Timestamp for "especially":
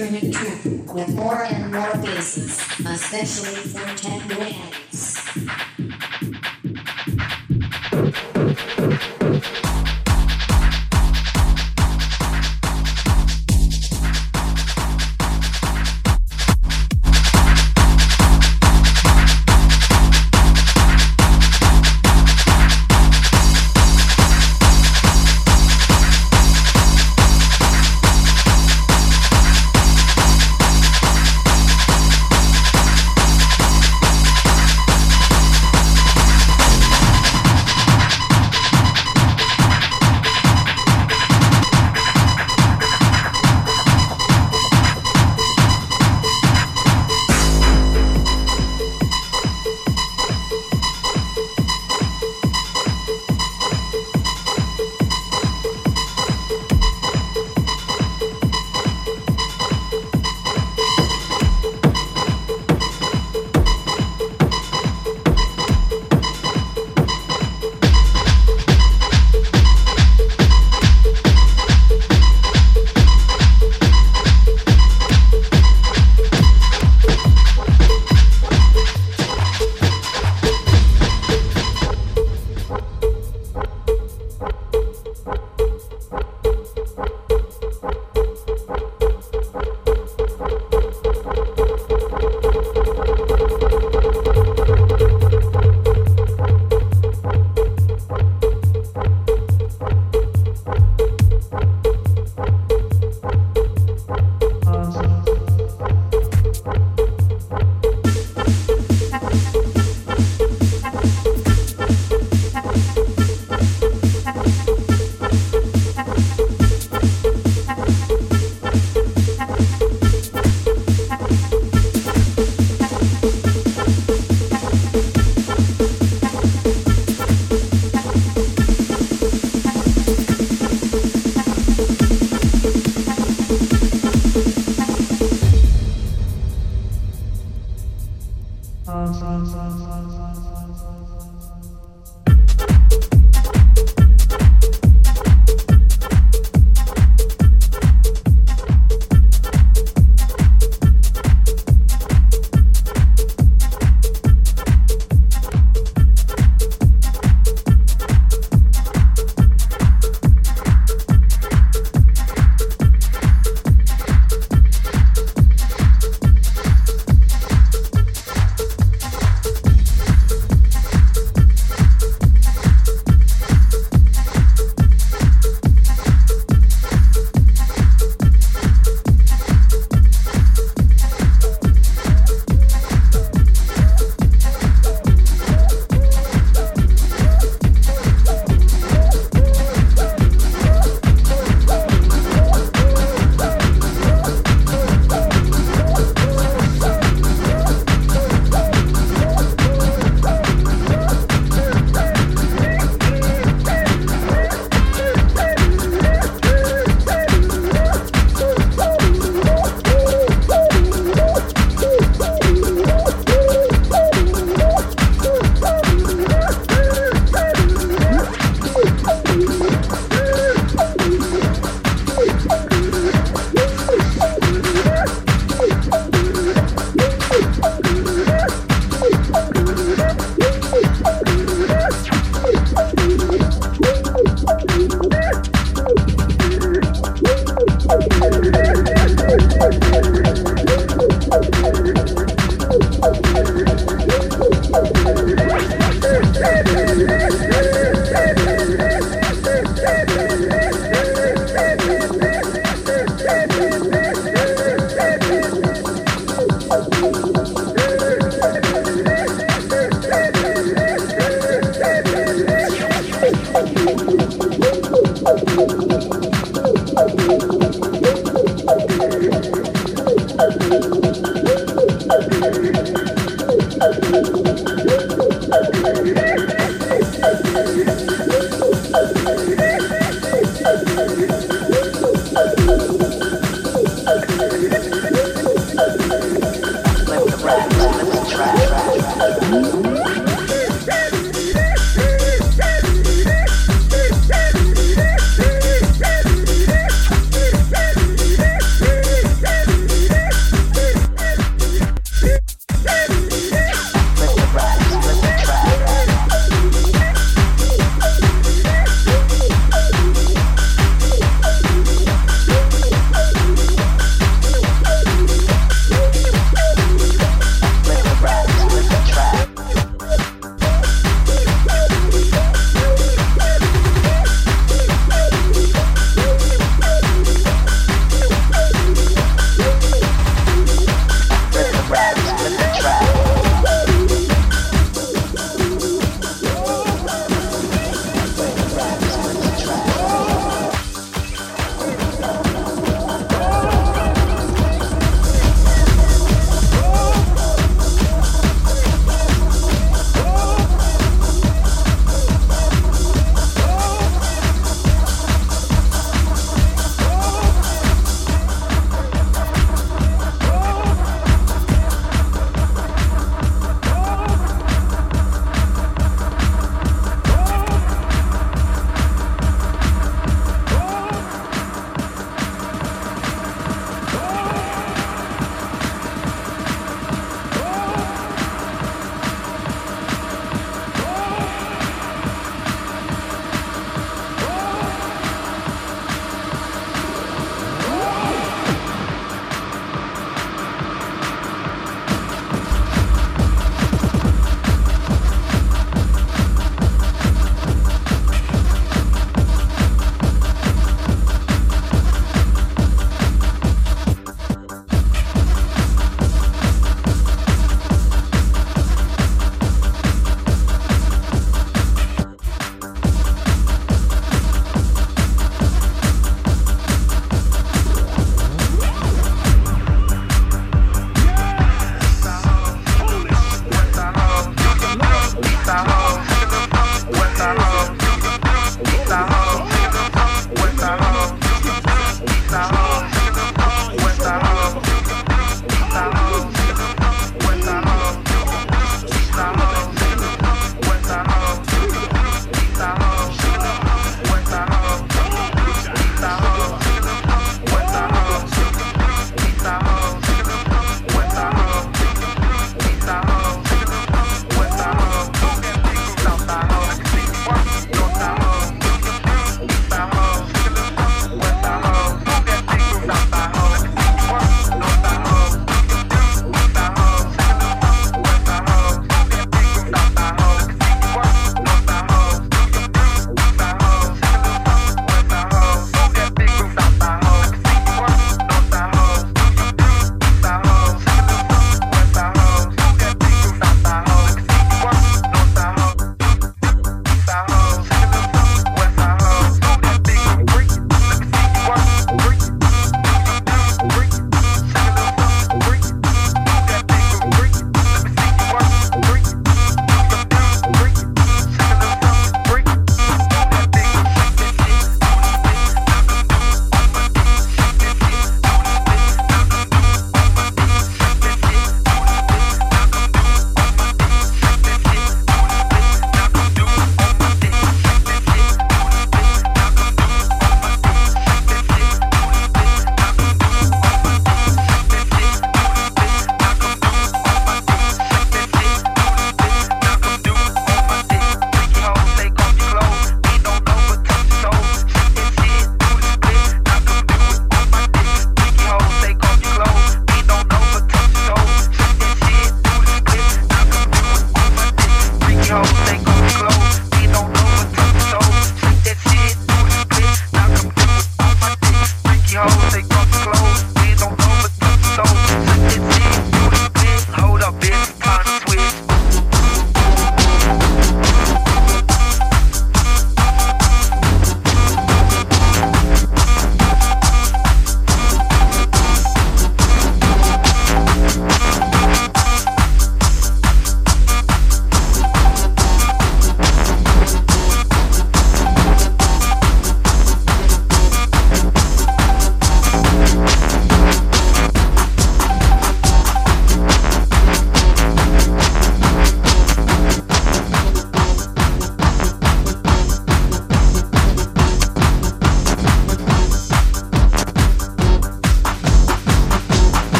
2.86-3.60